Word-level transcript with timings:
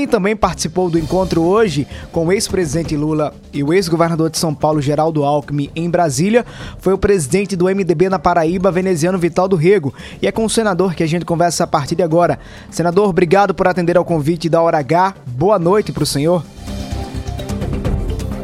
quem 0.00 0.08
também 0.08 0.34
participou 0.34 0.88
do 0.88 0.98
encontro 0.98 1.42
hoje 1.42 1.86
com 2.10 2.24
o 2.24 2.32
ex-presidente 2.32 2.96
Lula 2.96 3.34
e 3.52 3.62
o 3.62 3.70
ex-governador 3.70 4.30
de 4.30 4.38
São 4.38 4.54
Paulo, 4.54 4.80
Geraldo 4.80 5.24
Alckmin, 5.24 5.68
em 5.76 5.90
Brasília, 5.90 6.46
foi 6.78 6.94
o 6.94 6.98
presidente 6.98 7.54
do 7.54 7.66
MDB 7.66 8.08
na 8.08 8.18
Paraíba, 8.18 8.70
veneziano 8.70 9.18
Vital 9.18 9.46
do 9.46 9.56
Rego. 9.56 9.92
E 10.22 10.26
é 10.26 10.32
com 10.32 10.42
o 10.42 10.48
senador 10.48 10.94
que 10.94 11.02
a 11.02 11.06
gente 11.06 11.26
conversa 11.26 11.64
a 11.64 11.66
partir 11.66 11.96
de 11.96 12.02
agora. 12.02 12.38
Senador, 12.70 13.10
obrigado 13.10 13.52
por 13.52 13.68
atender 13.68 13.98
ao 13.98 14.04
convite 14.04 14.48
da 14.48 14.62
Hora 14.62 14.78
H. 14.78 15.16
Boa 15.26 15.58
noite 15.58 15.92
para 15.92 16.02
o 16.02 16.06
senhor. 16.06 16.42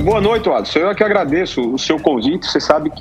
Boa 0.05 0.21
noite, 0.21 0.51
Alisson. 0.51 0.81
Eu 0.81 0.91
é 0.91 0.95
que 0.95 1.03
agradeço 1.03 1.63
o 1.63 1.79
seu 1.79 1.99
convite. 1.99 2.47
Você 2.47 2.61
sabe 2.61 2.93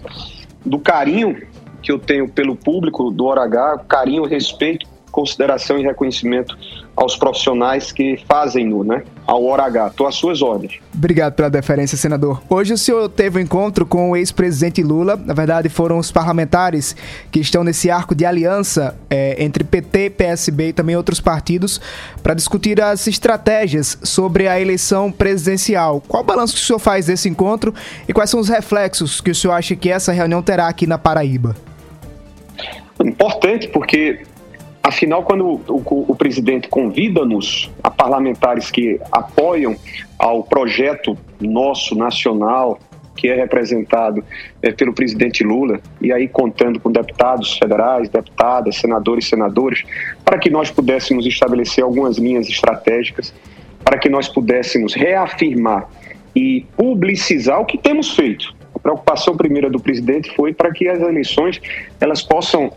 do 0.66 0.80
carinho 0.80 1.46
que 1.82 1.92
eu 1.92 2.00
tenho 2.00 2.30
pelo 2.30 2.56
público 2.56 3.12
do 3.12 3.26
Hora 3.26 3.44
H, 3.44 3.80
carinho, 3.90 4.24
respeito 4.24 4.88
consideração 5.16 5.80
e 5.80 5.82
reconhecimento 5.82 6.58
aos 6.96 7.18
profissionais 7.18 7.92
que 7.92 8.24
fazem 8.28 8.66
no, 8.66 8.84
né, 8.84 9.04
ao 9.28 9.44
Hora 9.44 9.64
H. 9.64 9.88
Estou 9.88 10.08
às 10.08 10.16
suas 10.16 10.42
ordens. 10.42 10.80
Obrigado 10.94 11.34
pela 11.34 11.50
deferência, 11.50 11.98
senador. 11.98 12.42
Hoje 12.50 12.74
o 12.74 12.78
senhor 12.78 13.10
teve 13.10 13.40
um 13.40 13.42
encontro 13.42 13.86
com 13.86 14.12
o 14.12 14.16
ex-presidente 14.16 14.82
Lula. 14.82 15.16
Na 15.18 15.34
verdade, 15.34 15.68
foram 15.68 15.98
os 15.98 16.12
parlamentares 16.12 16.96
que 17.32 17.40
estão 17.40 17.64
nesse 17.64 17.90
arco 17.90 18.16
de 18.16 18.26
aliança 18.26 18.98
é, 19.10 19.44
entre 19.44 19.64
PT, 19.64 20.12
PSB 20.12 20.70
e 20.70 20.74
também 20.74 20.96
outros 20.96 21.20
partidos 21.20 21.82
para 22.24 22.34
discutir 22.34 22.82
as 22.82 23.06
estratégias 23.08 23.98
sobre 24.04 24.48
a 24.48 24.60
eleição 24.60 25.12
presidencial. 25.12 26.02
Qual 26.08 26.24
o 26.24 26.26
balanço 26.26 26.56
que 26.56 26.62
o 26.62 26.64
senhor 26.64 26.80
faz 26.80 27.08
desse 27.08 27.28
encontro 27.28 27.74
e 28.08 28.14
quais 28.14 28.30
são 28.30 28.40
os 28.40 28.48
reflexos 28.48 29.20
que 29.20 29.32
o 29.32 29.36
senhor 29.36 29.54
acha 29.54 29.76
que 29.76 29.90
essa 29.90 30.14
reunião 30.14 30.42
terá 30.42 30.68
aqui 30.68 30.88
na 30.88 30.98
Paraíba? 30.98 31.56
Importante, 33.04 33.68
porque 33.68 34.24
Afinal, 34.86 35.24
quando 35.24 35.48
o, 35.48 35.62
o, 35.68 36.06
o 36.10 36.16
presidente 36.16 36.68
convida-nos, 36.68 37.72
a 37.82 37.90
parlamentares 37.90 38.70
que 38.70 39.00
apoiam 39.12 39.76
ao 40.20 40.44
projeto 40.44 41.18
nosso 41.42 41.96
nacional, 41.96 42.80
que 43.16 43.28
é 43.28 43.34
representado 43.34 44.24
é, 44.62 44.72
pelo 44.72 44.94
presidente 44.94 45.44
Lula, 45.44 45.82
e 46.00 46.14
aí 46.14 46.28
contando 46.28 46.80
com 46.80 46.92
deputados 46.92 47.58
federais, 47.58 48.10
deputadas, 48.10 48.76
senadores 48.76 49.26
e 49.26 49.30
senadoras, 49.30 49.82
para 50.24 50.38
que 50.38 50.52
nós 50.52 50.70
pudéssemos 50.70 51.26
estabelecer 51.26 51.84
algumas 51.84 52.20
linhas 52.20 52.48
estratégicas, 52.48 53.34
para 53.84 53.98
que 53.98 54.08
nós 54.08 54.30
pudéssemos 54.30 54.94
reafirmar 54.94 55.90
e 56.36 56.64
publicizar 56.78 57.60
o 57.60 57.66
que 57.66 57.80
temos 57.80 58.16
feito. 58.16 58.54
A 58.76 58.78
preocupação 58.78 59.36
primeira 59.36 59.68
do 59.68 59.80
presidente 59.80 60.32
foi 60.36 60.54
para 60.54 60.72
que 60.72 60.88
as 60.88 61.02
eleições 61.02 61.60
elas 62.00 62.22
possam 62.22 62.72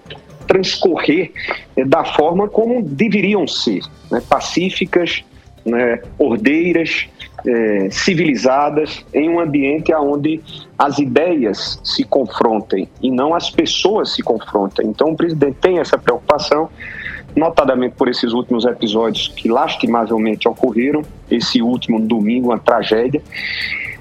transcorrer 0.49 1.31
é, 1.77 1.85
da 1.85 2.05
forma 2.05 2.49
como 2.49 2.83
deveriam 2.83 3.47
ser, 3.47 3.83
né, 4.11 4.21
pacíficas, 4.29 5.23
né, 5.65 6.01
ordeiras, 6.19 7.07
é, 7.47 7.89
civilizadas, 7.91 9.05
em 9.15 9.29
um 9.29 9.39
ambiente 9.39 9.95
onde 9.95 10.41
as 10.77 10.99
ideias 10.99 11.79
se 11.85 12.03
confrontem 12.03 12.89
e 13.01 13.11
não 13.11 13.35
as 13.35 13.51
pessoas 13.51 14.15
se 14.15 14.23
confrontem. 14.23 14.87
Então, 14.87 15.11
o 15.11 15.17
presidente 15.17 15.57
tem 15.61 15.79
essa 15.79 15.97
preocupação, 15.97 16.69
notadamente 17.37 17.95
por 17.95 18.09
esses 18.09 18.33
últimos 18.33 18.65
episódios 18.65 19.29
que 19.29 19.49
lastimavelmente 19.49 20.49
ocorreram, 20.49 21.03
esse 21.31 21.63
último 21.63 22.01
domingo, 22.01 22.49
uma 22.49 22.59
tragédia. 22.59 23.23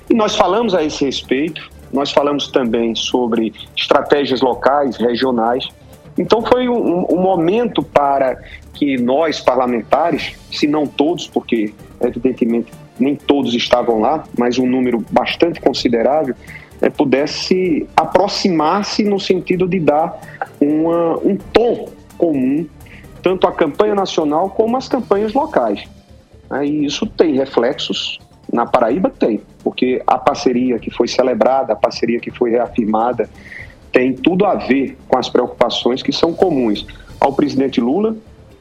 E 0.10 0.14
nós 0.14 0.36
falamos 0.36 0.74
a 0.74 0.84
esse 0.84 1.06
respeito, 1.06 1.70
nós 1.92 2.12
falamos 2.12 2.48
também 2.48 2.96
sobre 2.96 3.54
estratégias 3.76 4.42
locais, 4.42 4.98
regionais, 4.98 5.68
então 6.18 6.42
foi 6.42 6.68
um, 6.68 7.06
um 7.10 7.22
momento 7.22 7.84
para 7.84 8.42
que 8.74 8.98
nós, 8.98 9.40
parlamentares, 9.40 10.36
se 10.52 10.68
não 10.68 10.86
todos, 10.86 11.28
porque 11.28 11.74
evidentemente 12.02 12.72
nem 13.00 13.16
todos 13.16 13.54
estavam 13.54 14.00
lá, 14.00 14.24
mas 14.38 14.58
um 14.58 14.66
número 14.66 15.04
bastante 15.12 15.62
considerável, 15.62 16.36
é, 16.82 16.90
pudesse 16.90 17.88
aproximar-se 17.96 19.04
no 19.04 19.20
sentido 19.20 19.68
de 19.68 19.80
dar 19.80 20.20
uma, 20.60 21.18
um 21.18 21.38
tom 21.54 21.90
comum, 22.18 22.68
tanto 23.22 23.48
à 23.48 23.52
campanha 23.52 23.96
nacional 23.96 24.50
como 24.50 24.78
às 24.78 24.88
campanhas 24.88 25.34
locais. 25.34 25.84
E 26.64 26.86
isso 26.86 27.06
tem 27.06 27.36
reflexos 27.36 28.20
na 28.52 28.66
Paraíba? 28.66 29.10
Tem, 29.10 29.42
porque 29.64 30.02
a 30.08 30.18
parceria 30.18 30.80
que 30.80 30.90
foi 30.90 31.08
celebrada, 31.08 31.74
a 31.74 31.76
parceria 31.76 32.20
que 32.20 32.32
foi 32.32 32.52
reafirmada, 32.52 33.30
tem 33.92 34.14
tudo 34.14 34.46
a 34.46 34.56
ver 34.56 34.98
com 35.08 35.18
as 35.18 35.30
preocupações 35.30 36.02
que 36.02 36.12
são 36.12 36.34
comuns 36.34 36.86
ao 37.20 37.34
presidente 37.34 37.82
Lula, 37.82 38.16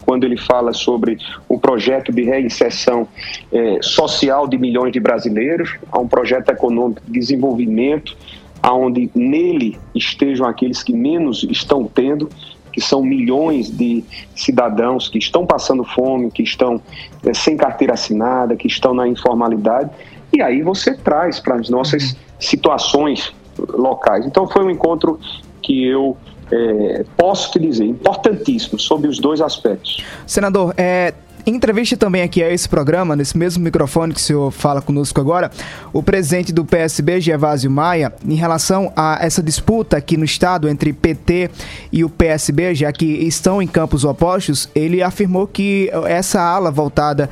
quando 0.06 0.24
ele 0.24 0.36
fala 0.36 0.72
sobre 0.72 1.18
o 1.48 1.58
projeto 1.58 2.12
de 2.12 2.22
reinserção 2.22 3.08
é, 3.52 3.78
social 3.82 4.46
de 4.46 4.56
milhões 4.56 4.92
de 4.92 5.00
brasileiros, 5.00 5.74
a 5.90 5.98
um 5.98 6.06
projeto 6.06 6.48
econômico 6.50 7.02
de 7.04 7.12
desenvolvimento, 7.12 8.16
aonde 8.62 9.10
nele 9.14 9.76
estejam 9.94 10.46
aqueles 10.46 10.82
que 10.82 10.92
menos 10.92 11.44
estão 11.50 11.84
tendo, 11.84 12.30
que 12.72 12.80
são 12.80 13.02
milhões 13.02 13.68
de 13.68 14.04
cidadãos 14.34 15.08
que 15.08 15.18
estão 15.18 15.44
passando 15.44 15.82
fome, 15.82 16.30
que 16.30 16.42
estão 16.42 16.80
é, 17.24 17.34
sem 17.34 17.56
carteira 17.56 17.94
assinada, 17.94 18.54
que 18.54 18.68
estão 18.68 18.94
na 18.94 19.08
informalidade, 19.08 19.90
e 20.32 20.40
aí 20.40 20.62
você 20.62 20.94
traz 20.94 21.40
para 21.40 21.56
as 21.56 21.68
nossas 21.68 22.16
situações 22.38 23.34
locais. 23.58 24.26
Então 24.26 24.46
foi 24.46 24.64
um 24.64 24.70
encontro 24.70 25.18
que 25.62 25.86
eu 25.86 26.16
é, 26.50 27.04
posso 27.16 27.50
te 27.50 27.58
dizer, 27.58 27.84
importantíssimo, 27.84 28.78
sobre 28.78 29.08
os 29.08 29.18
dois 29.18 29.40
aspectos. 29.40 30.04
Senador, 30.26 30.74
é, 30.76 31.12
entrevista 31.46 31.96
também 31.96 32.22
aqui 32.22 32.42
a 32.42 32.52
esse 32.52 32.68
programa, 32.68 33.14
nesse 33.14 33.38
mesmo 33.38 33.62
microfone 33.62 34.12
que 34.12 34.18
o 34.18 34.22
senhor 34.22 34.50
fala 34.50 34.82
conosco 34.82 35.20
agora, 35.20 35.50
o 35.92 36.02
presidente 36.02 36.52
do 36.52 36.64
PSB, 36.64 37.20
Gervásio 37.20 37.70
Maia, 37.70 38.12
em 38.26 38.34
relação 38.34 38.92
a 38.96 39.18
essa 39.20 39.40
disputa 39.40 39.96
aqui 39.96 40.16
no 40.16 40.24
estado 40.24 40.68
entre 40.68 40.92
PT 40.92 41.50
e 41.92 42.02
o 42.02 42.08
PSB, 42.10 42.74
já 42.74 42.90
que 42.90 43.06
estão 43.06 43.62
em 43.62 43.66
campos 43.66 44.04
opostos, 44.04 44.68
ele 44.74 45.02
afirmou 45.02 45.46
que 45.46 45.88
essa 46.06 46.40
ala 46.40 46.70
voltada 46.70 47.30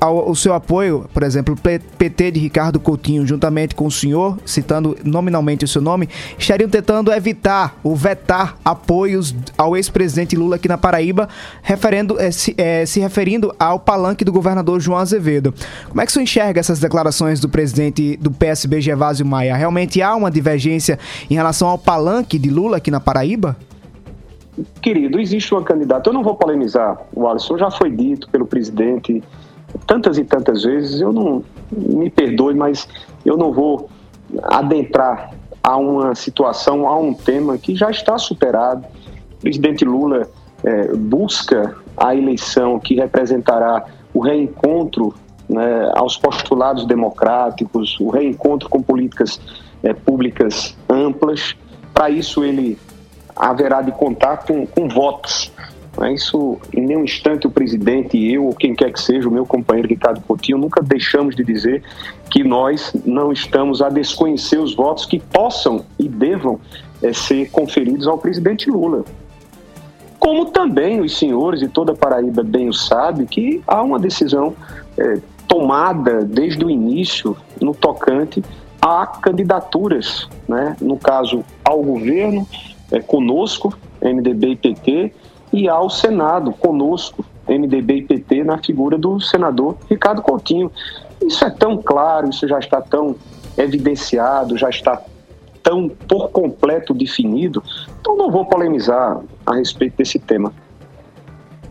ao, 0.00 0.34
seu 0.34 0.54
apoio, 0.54 1.08
por 1.14 1.22
exemplo, 1.22 1.56
PT 1.56 2.30
de 2.32 2.40
Ricardo 2.40 2.80
Coutinho, 2.80 3.24
juntamente 3.24 3.74
com 3.74 3.86
o 3.86 3.90
senhor, 3.90 4.38
citando 4.44 4.96
nominalmente 5.04 5.64
o 5.64 5.68
seu 5.68 5.80
nome, 5.80 6.08
estariam 6.36 6.68
tentando 6.68 7.12
evitar 7.12 7.78
ou 7.84 7.94
vetar 7.94 8.56
apoios 8.64 9.34
ao 9.56 9.76
ex-presidente 9.76 10.34
Lula 10.34 10.56
aqui 10.56 10.68
na 10.68 10.76
Paraíba, 10.76 11.28
referendo, 11.62 12.18
eh, 12.20 12.32
se, 12.32 12.54
é, 12.58 12.84
se 12.84 13.11
referindo 13.12 13.54
ao 13.58 13.78
palanque 13.78 14.24
do 14.24 14.32
governador 14.32 14.80
João 14.80 14.98
Azevedo. 14.98 15.52
Como 15.86 16.00
é 16.00 16.06
que 16.06 16.12
você 16.12 16.22
enxerga 16.22 16.58
essas 16.58 16.80
declarações 16.80 17.40
do 17.40 17.48
presidente 17.48 18.16
do 18.16 18.30
PSB, 18.30 18.80
Gervásio 18.80 19.26
Maia? 19.26 19.54
Realmente 19.54 20.00
há 20.00 20.16
uma 20.16 20.30
divergência 20.30 20.98
em 21.30 21.34
relação 21.34 21.68
ao 21.68 21.76
palanque 21.76 22.38
de 22.38 22.48
Lula 22.48 22.78
aqui 22.78 22.90
na 22.90 23.00
Paraíba? 23.00 23.54
Querido, 24.80 25.20
existe 25.20 25.52
uma 25.52 25.62
candidata. 25.62 26.08
Eu 26.08 26.14
não 26.14 26.22
vou 26.22 26.34
polemizar, 26.34 27.02
o 27.14 27.28
Alisson 27.28 27.58
já 27.58 27.70
foi 27.70 27.90
dito 27.90 28.30
pelo 28.30 28.46
presidente 28.46 29.22
tantas 29.86 30.16
e 30.16 30.24
tantas 30.24 30.62
vezes. 30.62 30.98
Eu 30.98 31.12
não 31.12 31.44
me 31.70 32.08
perdoe, 32.08 32.54
mas 32.54 32.88
eu 33.26 33.36
não 33.36 33.52
vou 33.52 33.90
adentrar 34.44 35.34
a 35.62 35.76
uma 35.76 36.14
situação, 36.14 36.88
a 36.88 36.98
um 36.98 37.12
tema 37.12 37.58
que 37.58 37.76
já 37.76 37.90
está 37.90 38.16
superado. 38.16 38.86
O 39.34 39.42
presidente 39.42 39.84
Lula 39.84 40.28
é, 40.64 40.94
busca 40.94 41.76
a 42.02 42.16
eleição 42.16 42.80
que 42.80 42.96
representará 42.96 43.84
o 44.12 44.20
reencontro 44.20 45.14
né, 45.48 45.90
aos 45.94 46.16
postulados 46.16 46.84
democráticos, 46.84 47.98
o 48.00 48.10
reencontro 48.10 48.68
com 48.68 48.82
políticas 48.82 49.40
é, 49.84 49.92
públicas 49.92 50.76
amplas. 50.88 51.54
Para 51.94 52.10
isso, 52.10 52.42
ele 52.42 52.76
haverá 53.36 53.82
de 53.82 53.92
contar 53.92 54.38
com, 54.38 54.66
com 54.66 54.88
votos. 54.88 55.52
Né? 55.96 56.14
Isso, 56.14 56.58
em 56.74 56.84
nenhum 56.84 57.04
instante, 57.04 57.46
o 57.46 57.50
presidente 57.50 58.18
eu, 58.18 58.46
ou 58.46 58.54
quem 58.54 58.74
quer 58.74 58.92
que 58.92 59.00
seja, 59.00 59.28
o 59.28 59.32
meu 59.32 59.46
companheiro 59.46 59.88
Ricardo 59.88 60.20
Coutinho, 60.22 60.58
nunca 60.58 60.82
deixamos 60.82 61.36
de 61.36 61.44
dizer 61.44 61.84
que 62.28 62.42
nós 62.42 62.92
não 63.04 63.30
estamos 63.30 63.80
a 63.80 63.88
desconhecer 63.88 64.58
os 64.58 64.74
votos 64.74 65.06
que 65.06 65.20
possam 65.20 65.84
e 66.00 66.08
devam 66.08 66.58
é, 67.00 67.12
ser 67.12 67.48
conferidos 67.50 68.08
ao 68.08 68.18
presidente 68.18 68.68
Lula 68.68 69.04
como 70.22 70.46
também 70.46 71.00
os 71.00 71.18
senhores 71.18 71.62
e 71.62 71.68
toda 71.68 71.96
Paraíba 71.96 72.44
bem 72.44 72.68
o 72.68 72.72
sabe, 72.72 73.26
que 73.26 73.60
há 73.66 73.82
uma 73.82 73.98
decisão 73.98 74.54
é, 74.96 75.18
tomada 75.48 76.24
desde 76.24 76.64
o 76.64 76.70
início 76.70 77.36
no 77.60 77.74
tocante 77.74 78.40
a 78.80 79.04
candidaturas, 79.04 80.28
né? 80.46 80.76
no 80.80 80.96
caso 80.96 81.44
ao 81.64 81.82
governo, 81.82 82.46
é, 82.92 83.00
conosco, 83.00 83.76
MDB 84.00 84.50
e 84.50 84.56
PT, 84.56 85.12
e 85.52 85.68
ao 85.68 85.90
Senado, 85.90 86.52
conosco, 86.52 87.24
MDB 87.48 87.96
e 87.96 88.02
PT, 88.02 88.44
na 88.44 88.58
figura 88.58 88.96
do 88.96 89.18
senador 89.18 89.76
Ricardo 89.90 90.22
Coutinho. 90.22 90.70
Isso 91.20 91.44
é 91.44 91.50
tão 91.50 91.78
claro, 91.78 92.30
isso 92.30 92.46
já 92.46 92.60
está 92.60 92.80
tão 92.80 93.16
evidenciado, 93.58 94.56
já 94.56 94.70
está 94.70 95.02
tão 95.62 95.88
por 95.88 96.30
completo 96.30 96.92
definido, 96.92 97.62
então 98.00 98.16
não 98.16 98.30
vou 98.30 98.44
polemizar 98.44 99.20
a 99.46 99.54
respeito 99.54 99.96
desse 99.96 100.18
tema. 100.18 100.52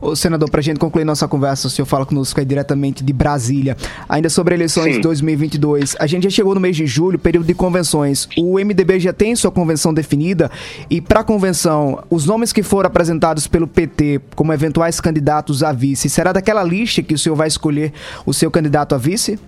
Ô, 0.01 0.15
senador, 0.15 0.49
para 0.49 0.59
a 0.59 0.63
gente 0.63 0.79
concluir 0.79 1.05
nossa 1.05 1.27
conversa, 1.27 1.67
o 1.67 1.69
senhor 1.69 1.85
fala 1.85 2.07
conosco 2.07 2.39
aí 2.39 2.45
diretamente 2.45 3.03
de 3.03 3.13
Brasília. 3.13 3.77
Ainda 4.09 4.31
sobre 4.31 4.55
eleições 4.55 4.95
de 4.95 5.01
2022, 5.01 5.95
a 5.99 6.07
gente 6.07 6.23
já 6.23 6.29
chegou 6.31 6.55
no 6.55 6.59
mês 6.59 6.75
de 6.75 6.87
julho, 6.87 7.19
período 7.19 7.45
de 7.45 7.53
convenções. 7.53 8.27
O 8.35 8.55
MDB 8.55 8.99
já 8.99 9.13
tem 9.13 9.35
sua 9.35 9.51
convenção 9.51 9.93
definida 9.93 10.49
e 10.89 10.99
para 10.99 11.19
a 11.19 11.23
convenção, 11.23 12.03
os 12.09 12.25
nomes 12.25 12.51
que 12.51 12.63
foram 12.63 12.87
apresentados 12.87 13.45
pelo 13.45 13.67
PT 13.67 14.21
como 14.35 14.51
eventuais 14.51 14.99
candidatos 14.99 15.61
a 15.61 15.71
vice, 15.71 16.09
será 16.09 16.33
daquela 16.33 16.63
lista 16.63 17.03
que 17.03 17.13
o 17.13 17.19
senhor 17.19 17.35
vai 17.35 17.47
escolher 17.47 17.93
o 18.25 18.33
seu 18.33 18.49
candidato 18.49 18.95
a 18.95 18.97
vice? 18.97 19.39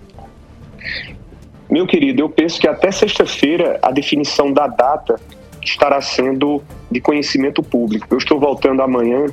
Meu 1.74 1.88
querido, 1.88 2.22
eu 2.22 2.28
penso 2.28 2.60
que 2.60 2.68
até 2.68 2.92
sexta-feira 2.92 3.80
a 3.82 3.90
definição 3.90 4.52
da 4.52 4.68
data 4.68 5.16
estará 5.60 6.00
sendo 6.00 6.62
de 6.88 7.00
conhecimento 7.00 7.64
público. 7.64 8.06
Eu 8.12 8.18
estou 8.18 8.38
voltando 8.38 8.80
amanhã 8.80 9.26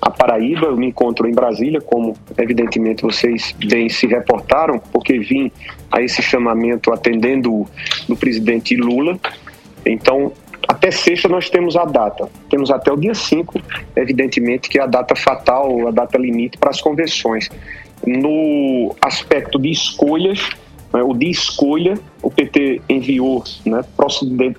a 0.00 0.10
Paraíba, 0.10 0.68
eu 0.68 0.76
me 0.78 0.86
encontro 0.86 1.28
em 1.28 1.34
Brasília, 1.34 1.82
como 1.82 2.16
evidentemente 2.38 3.02
vocês 3.02 3.54
bem 3.68 3.90
se 3.90 4.06
reportaram, 4.06 4.78
porque 4.90 5.18
vim 5.18 5.52
a 5.90 6.00
esse 6.00 6.22
chamamento 6.22 6.90
atendendo 6.90 7.66
do 8.08 8.16
presidente 8.16 8.74
Lula. 8.74 9.20
Então, 9.84 10.32
até 10.66 10.90
sexta 10.90 11.28
nós 11.28 11.50
temos 11.50 11.76
a 11.76 11.84
data. 11.84 12.26
Temos 12.48 12.70
até 12.70 12.90
o 12.90 12.96
dia 12.96 13.14
5, 13.14 13.60
evidentemente, 13.96 14.70
que 14.70 14.78
é 14.78 14.82
a 14.82 14.86
data 14.86 15.14
fatal, 15.14 15.86
a 15.86 15.90
data 15.90 16.16
limite 16.16 16.56
para 16.56 16.70
as 16.70 16.80
convenções. 16.80 17.50
No 18.06 18.96
aspecto 19.02 19.58
de 19.58 19.70
escolhas, 19.70 20.48
o 21.00 21.14
de 21.14 21.30
escolha, 21.30 21.94
o 22.22 22.30
PT 22.30 22.82
enviou 22.88 23.42
né, 23.64 23.82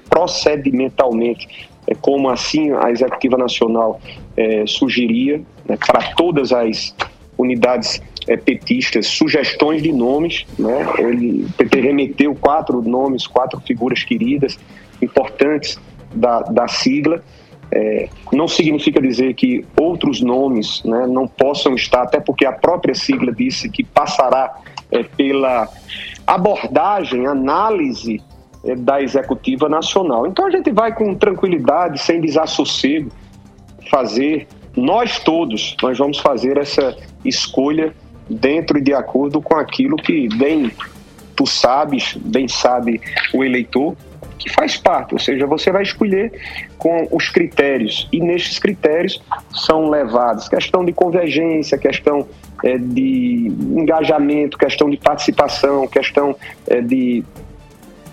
procedimentalmente, 0.09 1.69
é, 1.85 1.93
como 1.93 2.29
assim 2.29 2.71
a 2.71 2.89
Executiva 2.89 3.37
Nacional 3.37 3.99
é, 4.35 4.63
sugeria, 4.65 5.41
né, 5.67 5.77
para 5.85 6.13
todas 6.13 6.51
as 6.51 6.95
unidades 7.37 8.01
é, 8.27 8.37
petistas, 8.37 9.07
sugestões 9.07 9.83
de 9.83 9.91
nomes. 9.91 10.45
Né, 10.57 10.87
ele, 10.97 11.43
o 11.43 11.53
PT 11.53 11.81
remeteu 11.81 12.33
quatro 12.33 12.81
nomes, 12.81 13.27
quatro 13.27 13.59
figuras 13.61 14.03
queridas, 14.03 14.57
importantes 15.01 15.79
da, 16.13 16.39
da 16.41 16.67
sigla. 16.67 17.23
É, 17.71 18.07
não 18.31 18.47
significa 18.47 19.01
dizer 19.01 19.33
que 19.33 19.65
outros 19.79 20.21
nomes 20.21 20.83
né, 20.83 21.07
não 21.07 21.27
possam 21.27 21.73
estar, 21.73 22.03
até 22.03 22.19
porque 22.19 22.45
a 22.45 22.51
própria 22.51 22.93
sigla 22.93 23.33
disse 23.33 23.69
que 23.69 23.83
passará 23.83 24.61
é, 24.91 25.01
pela 25.03 25.67
abordagem, 26.25 27.27
análise 27.27 28.21
é, 28.63 28.75
da 28.75 29.01
executiva 29.01 29.67
nacional. 29.67 30.27
Então 30.27 30.45
a 30.45 30.51
gente 30.51 30.71
vai 30.71 30.93
com 30.93 31.13
tranquilidade, 31.15 31.99
sem 31.99 32.21
desassossego, 32.21 33.11
fazer, 33.89 34.47
nós 34.75 35.19
todos, 35.19 35.75
nós 35.81 35.97
vamos 35.97 36.19
fazer 36.19 36.57
essa 36.57 36.95
escolha 37.23 37.93
dentro 38.29 38.77
e 38.77 38.81
de 38.81 38.93
acordo 38.93 39.41
com 39.41 39.55
aquilo 39.55 39.97
que 39.97 40.27
bem 40.37 40.71
tu 41.35 41.45
sabes, 41.45 42.15
bem 42.15 42.47
sabe 42.47 43.01
o 43.33 43.43
eleitor, 43.43 43.95
que 44.43 44.49
faz 44.49 44.75
parte, 44.75 45.13
ou 45.13 45.19
seja, 45.19 45.47
você 45.47 45.71
vai 45.71 45.83
escolher 45.83 46.33
com 46.77 47.07
os 47.11 47.29
critérios, 47.29 48.09
e 48.11 48.19
nestes 48.19 48.59
critérios 48.59 49.23
são 49.53 49.89
levados 49.89 50.49
questão 50.49 50.83
de 50.83 50.91
convergência, 50.91 51.77
questão 51.77 52.27
é, 52.61 52.77
de 52.77 53.47
engajamento, 53.71 54.57
questão 54.57 54.89
de 54.89 54.97
participação, 54.97 55.87
questão 55.87 56.35
é, 56.67 56.81
de 56.81 57.23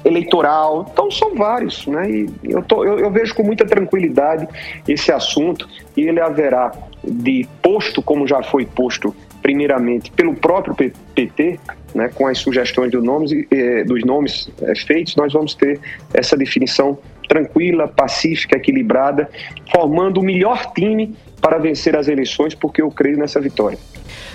eleitoral, 0.04 0.86
então 0.92 1.10
são 1.10 1.34
vários, 1.34 1.84
né? 1.88 2.08
E 2.08 2.28
eu, 2.44 2.62
tô, 2.62 2.84
eu, 2.84 3.00
eu, 3.00 3.10
vejo 3.10 3.34
com 3.34 3.42
muita 3.42 3.66
tranquilidade 3.66 4.48
esse 4.86 5.10
assunto 5.12 5.68
e 5.96 6.02
ele 6.02 6.20
haverá 6.20 6.72
de 7.02 7.46
posto, 7.60 8.00
como 8.00 8.24
já 8.24 8.40
foi 8.40 8.64
posto 8.64 9.14
primeiramente 9.42 10.10
pelo 10.10 10.34
próprio 10.34 10.92
PT, 11.14 11.58
né, 11.94 12.08
com 12.14 12.26
as 12.26 12.38
sugestões 12.38 12.92
do 12.92 13.02
nomes, 13.02 13.32
eh, 13.50 13.84
dos 13.84 14.04
nomes 14.04 14.50
eh, 14.62 14.74
feitos, 14.74 15.16
nós 15.16 15.32
vamos 15.32 15.54
ter 15.54 15.80
essa 16.12 16.36
definição 16.36 16.98
tranquila, 17.28 17.86
pacífica, 17.86 18.56
equilibrada, 18.56 19.28
formando 19.72 20.18
o 20.18 20.22
melhor 20.22 20.72
time 20.72 21.14
para 21.40 21.58
vencer 21.58 21.96
as 21.96 22.08
eleições, 22.08 22.54
porque 22.54 22.82
eu 22.82 22.90
creio 22.90 23.16
nessa 23.16 23.40
vitória. 23.40 23.78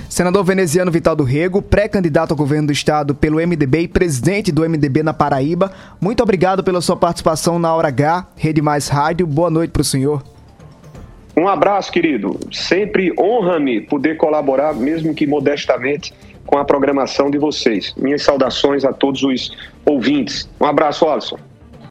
Senador 0.10 0.44
veneziano 0.44 0.92
Vital 0.92 1.16
do 1.16 1.24
Rego, 1.24 1.62
pré-candidato 1.62 2.32
ao 2.32 2.38
governo 2.38 2.68
do 2.68 2.74
estado 2.74 3.14
pelo 3.14 3.38
MDB 3.46 3.82
e 3.82 3.88
presidente 3.88 4.52
do 4.52 4.68
MDB 4.68 5.04
na 5.04 5.14
Paraíba, 5.14 5.72
muito 6.00 6.24
obrigado 6.24 6.64
pela 6.64 6.82
sua 6.82 6.96
participação 6.96 7.60
na 7.60 7.74
Hora 7.74 7.90
H, 7.90 8.28
Rede 8.36 8.62
Mais 8.62 8.88
Rádio. 8.88 9.28
Boa 9.28 9.50
noite 9.50 9.72
para 9.72 9.82
o 9.82 9.86
senhor. 9.86 10.35
Um 11.46 11.48
abraço, 11.48 11.92
querido. 11.92 12.40
Sempre 12.52 13.14
honra-me 13.20 13.80
poder 13.80 14.18
colaborar, 14.18 14.74
mesmo 14.74 15.14
que 15.14 15.28
modestamente, 15.28 16.12
com 16.44 16.58
a 16.58 16.66
programação 16.66 17.30
de 17.30 17.38
vocês. 17.38 17.94
Minhas 17.96 18.24
saudações 18.24 18.84
a 18.84 18.92
todos 18.92 19.22
os 19.22 19.56
ouvintes. 19.86 20.50
Um 20.60 20.66
abraço, 20.66 21.08
Alisson. 21.08 21.38